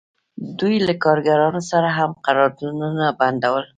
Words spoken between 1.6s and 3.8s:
سره هم قراردادونه بندول